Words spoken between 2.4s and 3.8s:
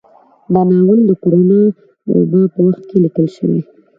په وخت کې ليکل شوى